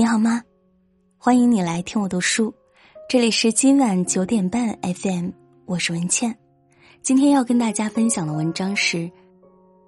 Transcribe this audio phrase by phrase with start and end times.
[0.00, 0.42] 你好吗？
[1.18, 2.54] 欢迎你来听我读书，
[3.06, 5.28] 这里是今晚九点半 FM，
[5.66, 6.34] 我是文倩。
[7.02, 9.10] 今天要跟大家分享的文章是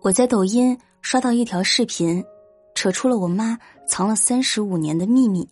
[0.03, 2.23] 我在抖音刷到一条视频，
[2.75, 3.59] 扯出了我妈
[3.89, 5.49] 藏了三十五年的秘密。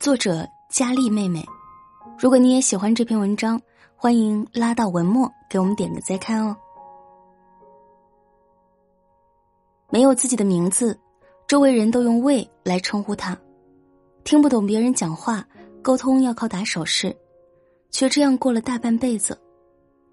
[0.00, 1.46] 作者佳丽妹妹，
[2.18, 3.62] 如果你也喜欢这篇文章，
[3.94, 6.56] 欢迎拉到文末给我们点个再看哦。
[9.88, 10.98] 没有自己的名字，
[11.46, 13.38] 周围人都用“魏”来称呼他。
[14.28, 15.42] 听不懂别人讲话，
[15.80, 17.16] 沟通要靠打手势，
[17.90, 19.40] 却这样过了大半辈子。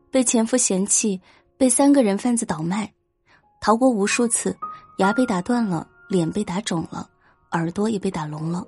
[0.10, 1.20] 被前夫嫌弃，
[1.58, 2.90] 被三个人贩子倒卖，
[3.60, 4.56] 逃过无数次，
[5.00, 7.10] 牙被打断了，脸被打肿了，
[7.52, 8.66] 耳朵也被打聋了。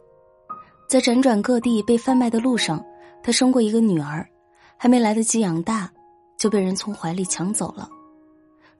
[0.85, 2.85] 在辗转各地被贩卖的路上，
[3.23, 4.27] 他生过一个女儿，
[4.75, 5.89] 还没来得及养大，
[6.37, 7.89] 就被人从怀里抢走了。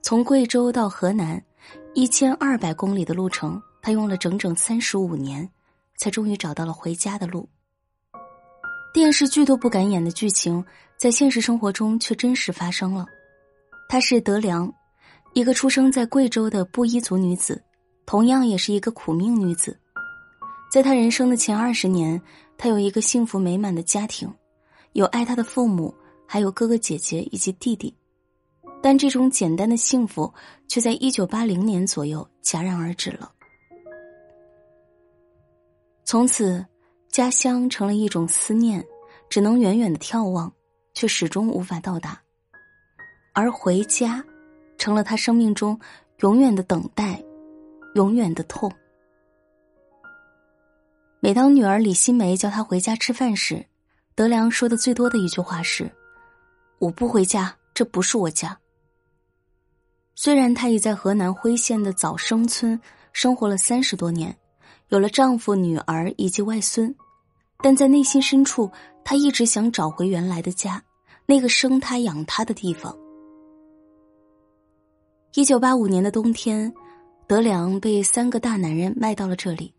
[0.02, 1.42] 从贵州到河南。
[1.94, 5.50] 一千二百公里的路程，他用了整整三十五年，
[5.98, 7.46] 才终于找到了回家的路。
[8.94, 10.64] 电视剧都不敢演的剧情，
[10.96, 13.04] 在现实生活中却真实发生了。
[13.88, 14.72] 她是德良，
[15.34, 17.62] 一个出生在贵州的布依族女子，
[18.06, 19.78] 同样也是一个苦命女子。
[20.72, 22.20] 在她人生的前二十年，
[22.56, 24.32] 她有一个幸福美满的家庭，
[24.92, 25.94] 有爱她的父母，
[26.26, 27.94] 还有哥哥姐姐以及弟弟。
[28.82, 30.32] 但这种简单的幸福，
[30.68, 33.32] 却在一九八零年左右戛然而止了。
[36.08, 36.64] 从此，
[37.10, 38.82] 家乡成了一种思念，
[39.28, 40.50] 只能远远的眺望，
[40.94, 42.12] 却始终无法到达；
[43.34, 44.24] 而回家，
[44.78, 45.78] 成了他生命中
[46.20, 47.22] 永远的等待，
[47.94, 48.72] 永远的痛。
[51.20, 53.62] 每当女儿李新梅叫他回家吃饭时，
[54.14, 55.90] 德良说的最多的一句话是
[56.80, 58.58] ：“我不回家，这不是我家。”
[60.16, 62.80] 虽然他已在河南辉县的早生村
[63.12, 64.34] 生活了三十多年，
[64.88, 66.94] 有了丈夫、女儿以及外孙，
[67.62, 68.70] 但在内心深处，
[69.04, 70.82] 她一直想找回原来的家，
[71.26, 72.96] 那个生她养她的地方。
[75.34, 76.72] 一九八五年的冬天，
[77.26, 79.72] 德良被三个大男人卖到了这里。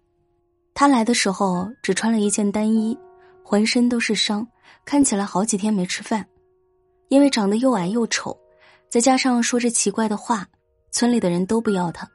[0.75, 2.97] 他来的时候只穿了一件单衣，
[3.43, 4.47] 浑身都是伤，
[4.85, 6.25] 看起来好几天没吃饭，
[7.09, 8.37] 因为长得又矮又丑。
[8.89, 10.47] 再加上说着奇怪的话，
[10.91, 12.07] 村里的人都不要他。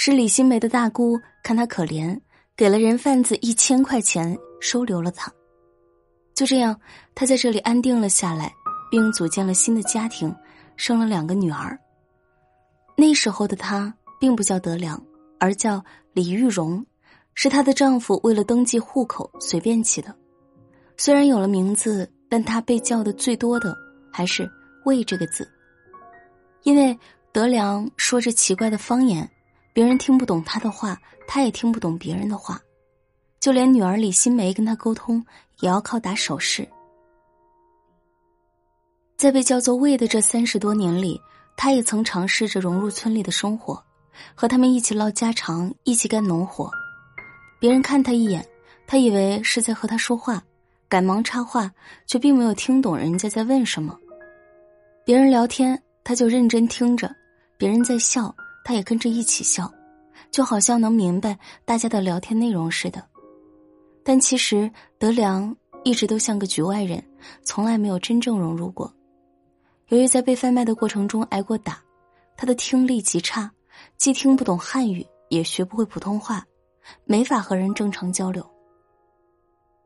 [0.00, 2.16] 是李新梅的大姑看她可怜，
[2.56, 5.28] 给了人贩子一千块钱收留了她。
[6.36, 6.80] 就这样，
[7.16, 8.54] 她在这里安定了下来，
[8.92, 10.32] 并组建了新的家庭，
[10.76, 11.76] 生了两个女儿。
[12.96, 15.02] 那时候的她并不叫德良，
[15.40, 16.86] 而叫李玉荣，
[17.34, 20.14] 是她的丈夫为了登记户口随便起的。
[20.96, 23.76] 虽然有了名字，但她被叫的最多的
[24.12, 24.48] 还是。
[24.84, 25.46] 魏这个字，
[26.62, 26.96] 因为
[27.32, 29.28] 德良说着奇怪的方言，
[29.78, 32.60] 别人听不懂他的话，他也听不懂别人的话，
[33.38, 35.24] 就连女儿李新梅跟他沟通，
[35.60, 36.68] 也要靠打手势。
[39.16, 41.20] 在被叫做魏的这三十多年里，
[41.56, 43.80] 他也曾尝试着融入村里的生活，
[44.34, 46.68] 和他们一起唠家常，一起干农活。
[47.60, 48.44] 别人看他一眼，
[48.84, 50.42] 他以为是在和他说话，
[50.88, 51.70] 赶忙插话，
[52.04, 53.96] 却并没有听懂人家在问什么。
[55.04, 57.06] 别人聊天，他就认真听着；
[57.56, 58.34] 别人在笑，
[58.68, 59.72] 他也跟着一起笑，
[60.30, 63.02] 就好像能明白大家的聊天内容似的。
[64.04, 67.02] 但其实德良一直都像个局外人，
[67.42, 68.92] 从来没有真正融入过。
[69.86, 71.80] 由于在被贩卖的过程中挨过打，
[72.36, 73.50] 他的听力极差，
[73.96, 76.44] 既听不懂汉语，也学不会普通话，
[77.06, 78.46] 没法和人正常交流。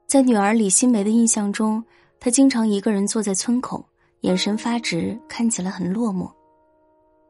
[0.09, 1.81] 在女儿李新梅的印象中，
[2.19, 3.87] 他经常一个人坐在村口。
[4.23, 6.29] 眼神发直，看起来很落寞。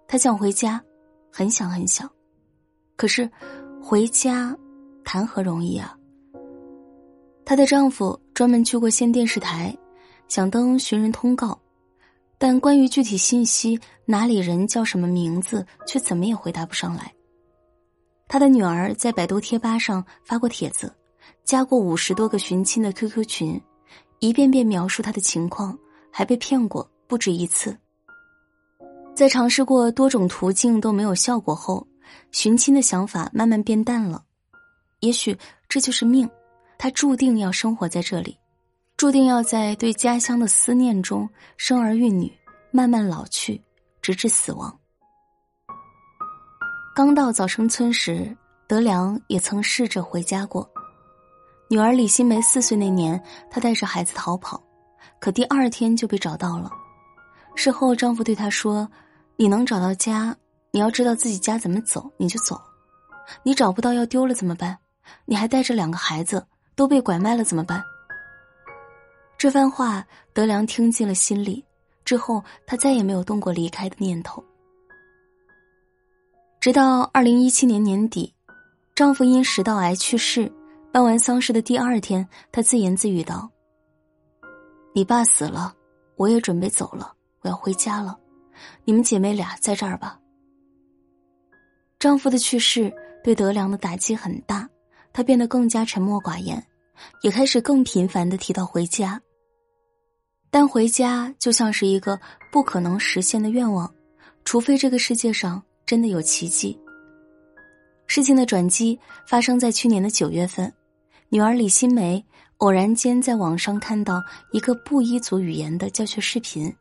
[0.09, 0.83] 他想回家，
[1.32, 2.09] 很想很想，
[2.94, 3.28] 可是
[3.82, 4.56] 回家
[5.03, 5.97] 谈何容易啊！
[7.44, 9.76] 她的丈夫专门去过县电视台，
[10.28, 11.59] 想登寻人通告，
[12.37, 17.12] 但关于具体信息，哪里人叫什么名字，却怎么也回答不上来。
[18.28, 20.95] 她的女儿在百度贴吧上发过帖子，
[21.45, 23.60] 加过五十多个寻亲的 QQ 群，
[24.21, 25.77] 一遍遍描述她的情况。
[26.15, 27.74] 还被骗过不止一次，
[29.14, 31.86] 在尝试过多种途径都没有效果后，
[32.30, 34.24] 寻亲的想法慢慢变淡了。
[35.00, 35.36] 也许
[35.68, 36.28] 这就是命，
[36.78, 38.38] 他注定要生活在这里，
[38.97, 42.32] 注定要在对家乡的思念中生儿育女，
[42.70, 43.62] 慢慢老去，
[44.00, 44.74] 直至死亡。
[46.94, 48.34] 刚到早生村时，
[48.66, 50.68] 德良也曾试着回家过。
[51.68, 54.62] 女儿李新梅四岁那年，她带着孩子逃跑。
[55.20, 56.70] 可第二天就被找到了。
[57.54, 58.89] 事后，丈夫对她说
[59.37, 60.37] ：“你能找到家，
[60.71, 62.57] 你要知道自己家怎么走，你就走；
[63.43, 64.77] 你找不到要丢了怎么办？
[65.25, 66.45] 你还带着两个孩子，
[66.75, 67.83] 都被拐卖了怎么办？”
[69.37, 71.65] 这番话德良听进了心里，
[72.04, 74.43] 之后他再也没有动过离开的念头。
[76.60, 78.33] 直到二零一七年年底，
[78.95, 80.51] 丈夫因食道癌去世，
[80.93, 83.51] 办完丧事的第二天，她自言自语道
[84.95, 85.75] ：“你爸死了，
[86.15, 88.18] 我也准备走了，我要回家了，
[88.84, 90.18] 你们姐妹俩在这儿吧。”
[92.00, 92.92] 丈夫的去世
[93.22, 94.68] 对德良的打击很大，
[95.12, 96.65] 她变得更加沉默寡言，
[97.22, 99.21] 也开始更频繁的提到回家。
[100.50, 102.18] 但回家就像是一个
[102.50, 103.92] 不可能实现的愿望，
[104.45, 105.62] 除非这个世界上。
[105.84, 106.78] 真的有奇迹。
[108.06, 110.72] 事情的转机发生在去年的九月份，
[111.28, 112.24] 女儿李新梅
[112.59, 114.22] 偶然间在网上看到
[114.53, 116.72] 一个布依族语言的教学视频。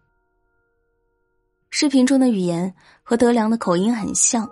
[1.74, 2.72] 视频中的语言
[3.02, 4.48] 和德良的口音很像，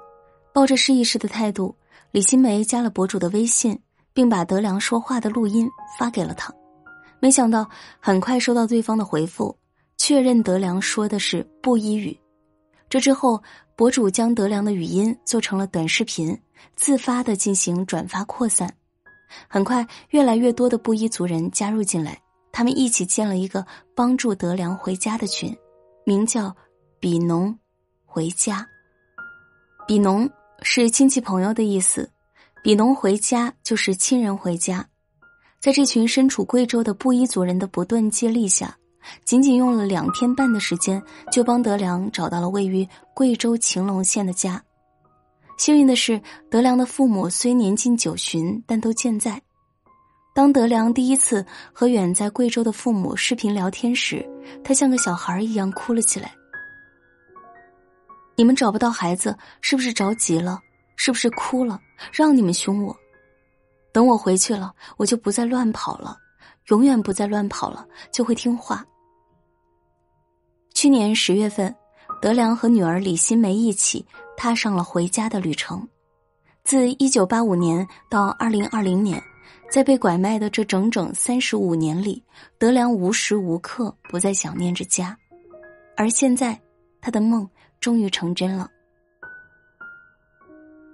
[0.54, 1.76] 抱着试一试的态度，
[2.12, 3.78] 李新梅加了博主的微信，
[4.14, 6.52] 并把德良说话的录音发给了他。
[7.20, 7.70] 没想到
[8.00, 9.56] 很快收到对方的回复，
[9.98, 12.18] 确认德良说的是布依语。
[12.90, 13.42] 这之后。
[13.80, 16.38] 博主将德良的语音做成了短视频，
[16.76, 18.70] 自发的进行转发扩散。
[19.48, 23.66] 很快，越来越多的布依族人加入进来，他们一起建了一个
[23.96, 25.58] 帮助德良回家的群，
[26.04, 26.54] 名叫
[27.00, 27.58] “比农
[28.06, 28.68] 回家”。
[29.88, 30.30] 比农
[30.62, 32.10] 是亲戚朋友的意思，
[32.64, 34.88] 比农回家就是亲人回家。
[35.60, 38.76] 在这群身处贵州的布依族人的不断接力下。
[39.24, 41.02] 仅仅用了两天半的时间，
[41.32, 44.62] 就帮德良找到了位于贵州晴隆县的家。
[45.58, 49.42] 幸运的是，德良的父母虽年近九旬，但都健在。
[50.36, 51.44] 当德良第一次
[51.74, 54.24] 和远在贵州的父母视频聊天时，
[54.64, 56.36] 他像个小孩一样哭了起来。
[58.40, 60.62] 你们找不到孩子，是不是着急了？
[60.96, 61.78] 是不是哭了？
[62.10, 62.96] 让你们凶我？
[63.92, 66.18] 等我回去了，我就不再乱跑了。
[66.68, 68.86] 永远不再乱跑了，就会听话。
[70.74, 71.76] 去年十月份，
[72.22, 74.06] 德良和女儿李新梅一起
[74.38, 75.86] 踏上了回家的旅程。
[76.64, 79.22] 自一九八五年到二零二零年，
[79.70, 82.24] 在被拐卖的这整整三十五年里，
[82.58, 85.18] 德良无时无刻不在想念着家。
[85.98, 86.58] 而现在，
[87.02, 87.46] 他的梦
[87.80, 88.70] 终于成真了。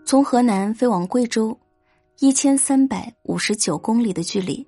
[0.06, 1.58] 从河南飞往贵州，
[2.20, 4.66] 一千三百五十九公里的距离。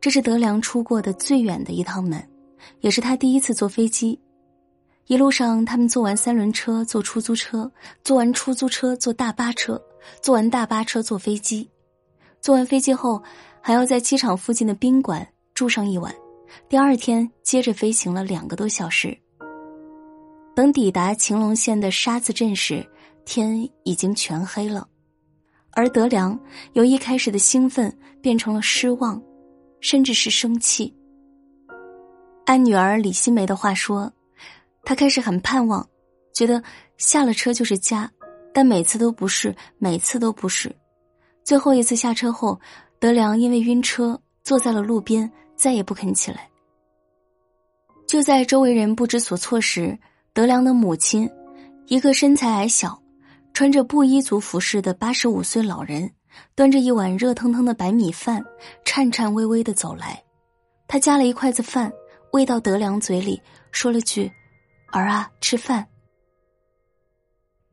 [0.00, 2.20] 这是德良出过的最远的一趟门，
[2.80, 4.18] 也是他第一次坐飞机。
[5.06, 7.70] 一路上，他们坐完三轮车，坐出租车，
[8.02, 9.80] 坐完出租车，坐大巴车，
[10.20, 11.68] 坐完大巴车，坐飞机。
[12.40, 13.22] 坐完飞机后，
[13.60, 16.12] 还要在机场附近的宾馆住上一晚。
[16.68, 19.16] 第二天，接着飞行了两个多小时。
[20.54, 22.86] 等抵达晴隆县的沙子镇时，
[23.24, 24.86] 天已经全黑了，
[25.72, 26.38] 而德良
[26.72, 29.22] 由一开始的兴奋变成了失望。
[29.84, 30.94] 甚至是生气。
[32.44, 34.08] 按女儿李新梅的话说，
[34.84, 35.84] 她开始很盼望，
[36.32, 36.62] 觉得
[36.98, 38.08] 下了车就是家，
[38.54, 40.72] 但每次都不是，每次都不是。
[41.42, 42.60] 最后一次下车后，
[43.00, 46.48] 德良因为晕车坐在了路边，再也不肯起来。
[48.06, 49.98] 就在周围人不知所措时，
[50.34, 51.30] 德良的母亲，
[51.88, 52.98] 一个身材矮小、
[53.52, 56.10] 穿着布依族服饰的八十五岁老人。
[56.54, 58.42] 端着一碗热腾腾的白米饭，
[58.86, 60.22] 颤颤巍巍的走来。
[60.88, 61.92] 他夹了一筷子饭，
[62.32, 63.38] 喂到德良嘴里，
[63.70, 64.32] 说了句
[64.90, 65.86] ：“儿啊，吃饭。”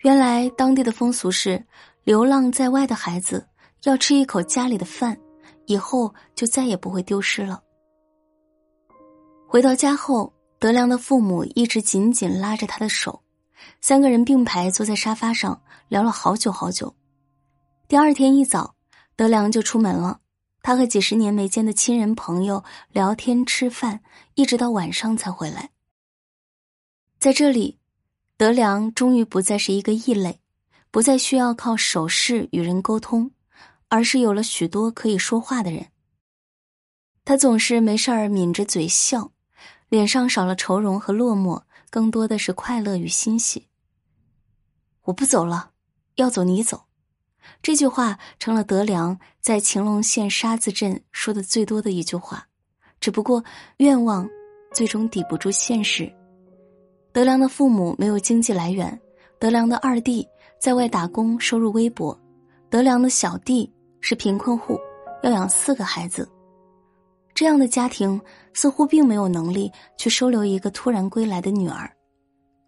[0.04, 1.66] 原来当地的风俗是，
[2.04, 3.48] 流浪在外的孩子
[3.84, 5.18] 要吃一口家里的饭，
[5.66, 7.64] 以后就再也不会丢失了。
[9.48, 13.24] 回到家后，德良的父母一直紧紧拉着他的手，
[13.80, 16.94] 三个人并排坐在沙发上聊了好久好久。
[17.88, 18.76] 第二天一早，
[19.16, 20.20] 德良就出门了。
[20.62, 22.62] 他和几十年没见的亲人朋友
[22.92, 24.02] 聊天吃饭，
[24.36, 25.70] 一直到晚上才回来。
[27.20, 27.80] 在这里，
[28.36, 30.42] 德良终于不再是一个异类，
[30.92, 33.32] 不再需要靠手势与人沟通，
[33.88, 35.88] 而是有了许多可以说话的人。
[37.24, 39.32] 他总是没事儿抿着嘴笑，
[39.90, 43.68] 脸上少了愁容和落寞，更多的是快乐与欣喜。
[45.04, 45.72] 我不走了，
[46.16, 46.82] 要走你走。
[47.62, 52.46] 这句话成了德良在晴隆县沙子镇说的最多的一句话。
[53.00, 53.44] 只不过
[53.78, 54.30] 愿望
[54.74, 56.12] 最终抵不住现实。
[57.12, 59.00] 德良的父母没有经济来源，
[59.40, 60.28] 德良的二弟
[60.60, 62.14] 在外打工，收入微薄；
[62.70, 64.78] 德良的小弟是贫困户，
[65.24, 66.30] 要养四个孩子。
[67.34, 68.20] 这样的家庭
[68.60, 71.90] 似乎并没有能力去收留一个突然归来的女儿，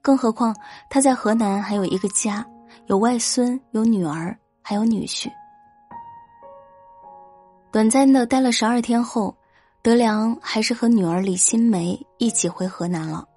[0.02, 0.56] 更何况
[0.90, 2.46] 他在河南还有一个家，
[2.86, 4.38] 有外孙，有女儿。
[4.64, 5.28] 还有女婿。
[7.72, 9.36] 短暂的待了十二天后，
[9.82, 13.28] 德良还是和女儿李新梅一起回河南了。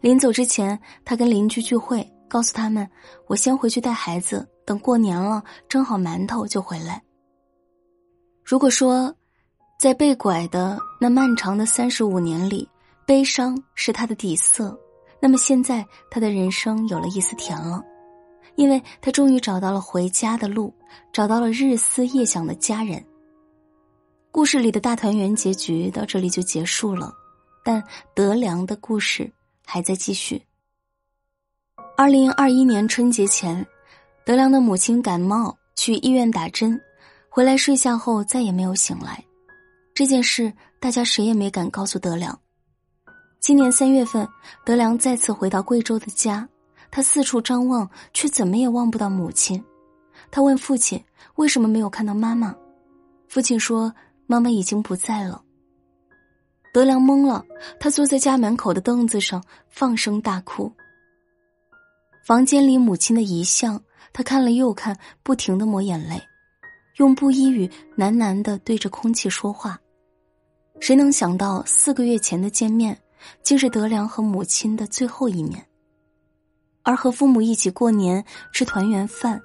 [0.00, 2.88] 临走之前，他跟邻居聚会，告诉他们
[3.26, 7.02] ：“我先回去带孩子，等过年了蒸好馒头就回来。”
[8.46, 9.12] 如果说，
[9.78, 12.68] 在被拐的那漫长的三十五年里，
[13.06, 14.76] 悲伤是他的底色，
[15.20, 17.80] 那么现在他的人生有了一丝甜了，
[18.56, 20.74] 因为他终于找到了回家的路，
[21.12, 23.02] 找到了日思夜想的家人。
[24.32, 27.14] 故事里的大团圆结局到这里就结束了，
[27.64, 27.82] 但
[28.14, 29.32] 德良的故事。
[29.70, 30.42] 还在继续。
[31.94, 33.66] 二零二一年春节前，
[34.24, 36.80] 德良的母亲感冒去医院打针，
[37.28, 39.22] 回来睡下后再也没有醒来。
[39.98, 42.38] 这件事大家谁也没敢告诉德良。
[43.40, 44.28] 今年三月份，
[44.64, 46.48] 德良再次回到贵州的家，
[46.88, 49.60] 他四处张望，却怎么也望不到母亲。
[50.30, 52.54] 他问父亲：“为什么没有看到妈妈？”
[53.26, 53.92] 父亲说
[54.28, 55.42] ：“妈妈已经不在了。”
[56.72, 57.44] 德良懵了，
[57.80, 60.72] 他坐在家门口的凳子上放声大哭。
[62.24, 66.22] 房间里母亲的遗像，他看了又看，不停的抹眼泪，
[66.98, 69.76] 用布依语喃喃的对着空气说话。
[70.80, 72.98] 谁能想到四个月前的见面，
[73.42, 75.66] 竟是德良和母亲的最后一面，
[76.82, 79.40] 而和父母一起过年吃团圆饭，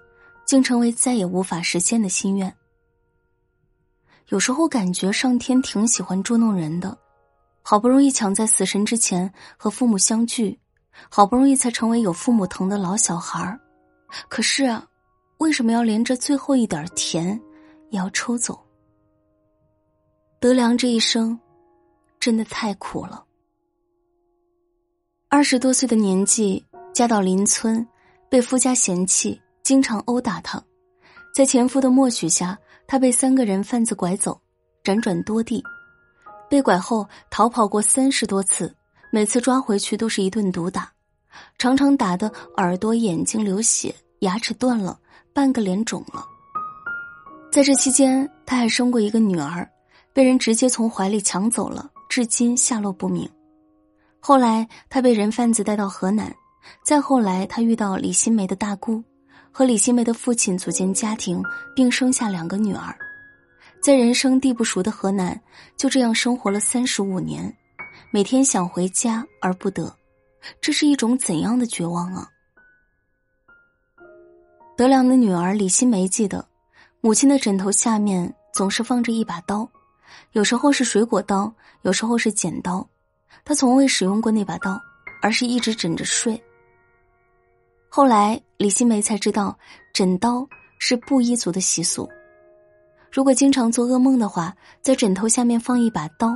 [0.45, 2.53] 竟成为再也无法实现的心愿。
[4.29, 6.97] 有时候感觉上天挺喜欢捉弄人的。
[7.65, 10.59] 好不容易抢在死神之前和父母相聚，
[11.09, 13.57] 好不容易才成为有父母疼的老小孩儿，
[14.27, 14.85] 可是啊，
[15.37, 17.39] 为什么要连这最后一点甜
[17.89, 18.61] 也要抽走？
[20.43, 21.39] 德良这一生
[22.19, 23.23] 真的太苦了。
[25.29, 26.61] 二十多岁的年纪
[26.93, 27.87] 嫁到邻村，
[28.29, 30.61] 被夫家嫌弃，经常殴打他，
[31.33, 34.37] 在前夫的默许下，他被三个人贩子拐走，
[34.83, 35.63] 辗转多地。
[36.49, 38.75] 被拐后逃跑过三十多次，
[39.13, 40.91] 每次抓回去都是一顿毒打，
[41.57, 44.99] 常常打的耳朵、眼睛流血，牙齿断了，
[45.31, 46.27] 半个脸肿了。
[47.49, 49.65] 在这期间，他还生过一个女儿，
[50.13, 53.27] 被人直接从怀里抢走了，至今下落不明。
[54.19, 56.33] 后来他被人贩子带到河南，
[56.83, 59.03] 再后来他遇到李新梅的大姑，
[59.51, 61.43] 和李新梅的父亲组建家庭，
[61.75, 62.95] 并生下两个女儿。
[63.81, 65.37] 在人生地不熟的河南，
[65.75, 67.53] 就这样生活了三十五年，
[68.11, 69.93] 每天想回家而不得，
[70.61, 72.29] 这是一种怎样的绝望啊！
[74.77, 76.47] 德良的女儿李新梅记得，
[77.01, 79.69] 母亲的枕头下面总是放着一把刀，
[80.31, 82.87] 有时候是水果刀，有时候是剪刀，
[83.43, 84.79] 他从未使用过那把刀，
[85.21, 86.41] 而是一直枕着睡。
[87.89, 89.57] 后来李新梅才知道，
[89.93, 90.47] 枕刀
[90.79, 92.09] 是布依族的习俗。
[93.11, 96.33] 如果经常做噩梦的话，在枕头下面放一把刀，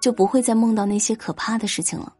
[0.00, 2.14] 就不会再梦到那些可怕的事情了。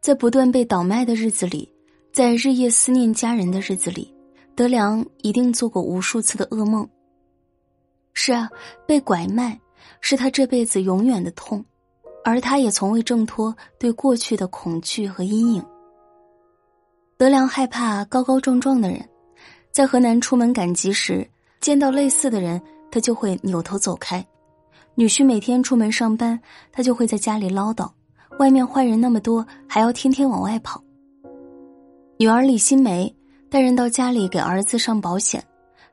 [0.00, 1.72] 在不断被倒卖的日子里，
[2.12, 4.12] 在日夜思念家人的日子里，
[4.56, 6.88] 德良一定做过无数次的噩梦。
[8.14, 8.50] 是啊，
[8.84, 9.56] 被拐卖
[10.00, 11.64] 是他这辈子永远的痛，
[12.24, 15.64] 而他也从未挣脱对过去的恐惧和阴影。
[17.16, 19.08] 德良害怕高高壮壮的人，
[19.72, 21.28] 在河南出门赶集时
[21.60, 22.60] 见到类似的人。
[22.90, 24.26] 他就会扭头走开，
[24.94, 26.40] 女婿每天出门上班，
[26.72, 27.86] 他就会在家里唠叨，
[28.38, 30.82] 外面坏人那么多，还要天天往外跑。
[32.16, 33.14] 女儿李新梅
[33.50, 35.44] 带人到家里给儿子上保险，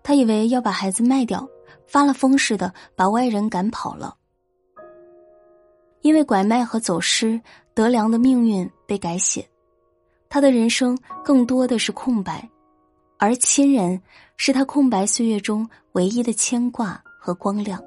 [0.04, 1.46] 他以为要把孩子卖掉，
[1.88, 4.16] 发了疯似的把外人赶跑了。
[6.02, 7.40] 因为拐卖和走失，
[7.74, 9.48] 德良的命运被改写，
[10.30, 12.48] 他的人生更多的是空白。
[13.18, 14.00] 而亲人
[14.36, 17.82] 是他空白岁月中唯一的牵挂和光亮。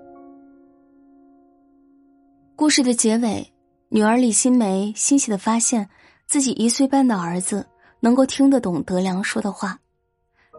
[2.56, 3.46] 故事的结尾，
[3.88, 5.88] 女儿李新梅欣喜的发现
[6.26, 7.64] 自己一岁半的儿子
[8.00, 9.78] 能够听得懂德良说的话。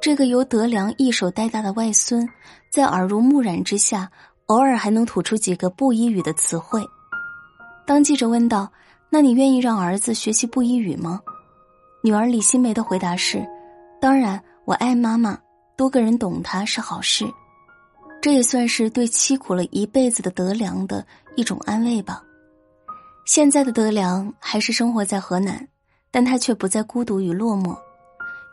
[0.02, 2.28] 这个由德良一手带大的外孙，
[2.70, 4.10] 在耳濡目染之下，
[4.46, 6.82] 偶尔还能吐出几个布依语的词汇。
[7.86, 8.72] 当记者问道
[9.10, 11.20] ：“那你愿意让儿子学习布依语吗？”
[12.02, 13.46] 女儿李新梅的回答是
[14.00, 15.36] ：“当然。”我爱妈妈，
[15.76, 17.26] 多个人懂她是好事，
[18.22, 21.04] 这也算是对凄苦了一辈子的德良的
[21.36, 22.22] 一种安慰吧。
[23.26, 25.68] 现在的德良还是生活在河南，
[26.12, 27.76] 但他却不再孤独与落寞，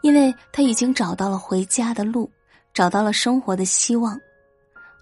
[0.06, 2.30] 因为他已经找到了回家的路，
[2.72, 4.16] 找到了生活的希望。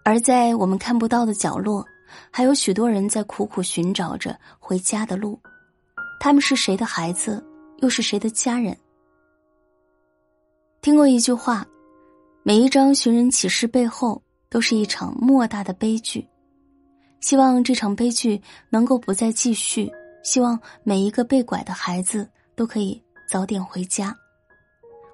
[0.03, 1.85] 而在我们看不到的角落，
[2.31, 5.39] 还有许多人在苦苦寻找着回家的路。
[6.19, 7.45] 他们是谁的孩子，
[7.83, 8.75] 又是谁的家人？
[10.81, 11.67] 听过一句话，
[12.43, 16.27] 每一张寻人启事背后都是一场莫大的悲剧。
[17.21, 19.93] 希望这场悲剧能够不再继续。
[20.23, 24.17] 希望每一个被拐的孩子都可以早点回家。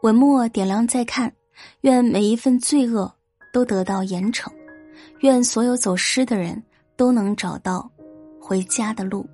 [0.02, 1.30] 文末点亮再看，
[1.82, 3.12] 愿每一份罪恶
[3.52, 4.50] 都得到严惩，
[5.20, 6.62] 愿所有走失的人
[6.96, 7.90] 都能找到
[8.40, 9.28] 回家的路。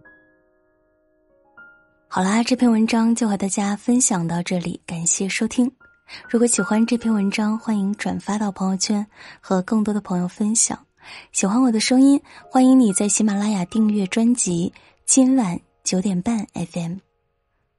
[2.08, 5.70] 好啦，这篇文章就和大家分享到这里，感谢收听。
[6.28, 9.06] 如果喜欢这篇文章，欢迎转发到朋友圈
[9.40, 10.78] 和更多的朋友分享。
[11.30, 12.20] 喜欢我的声音，
[12.50, 14.72] 欢迎你在喜马拉雅订阅专辑。
[15.04, 17.05] 今晚九点半 FM。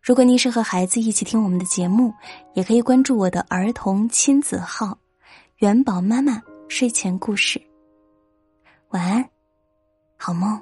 [0.07, 2.13] 如果您是和孩子一起听我们的节目，
[2.53, 4.97] 也可以关注我的儿童亲子号
[5.59, 7.61] “元宝妈妈睡前故事”。
[8.91, 9.29] 晚安，
[10.15, 10.57] 好梦。